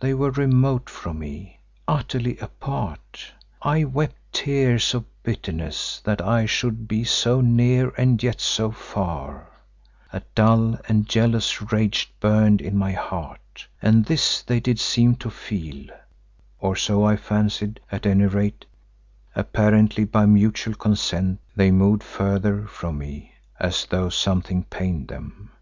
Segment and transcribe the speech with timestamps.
[0.00, 3.30] They were remote from me, utterly apart.
[3.62, 9.48] I wept tears of bitterness that I should be so near and yet so far;
[10.12, 15.30] a dull and jealous rage burned in my heart, and this they did seem to
[15.30, 15.90] feel,
[16.58, 18.64] or so I fancied; at any rate,
[19.36, 25.52] apparently by mutual consent, they moved further from me as though something pained them.